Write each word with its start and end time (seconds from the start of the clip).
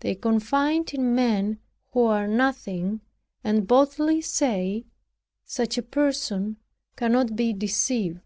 They 0.00 0.16
confide 0.16 0.92
in 0.94 1.14
men 1.14 1.60
who 1.92 2.02
are 2.06 2.26
nothing, 2.26 3.02
and 3.44 3.68
boldly 3.68 4.20
say, 4.20 4.86
"Such 5.44 5.78
a 5.78 5.82
person 5.82 6.56
cannot 6.96 7.36
be 7.36 7.52
deceived." 7.52 8.18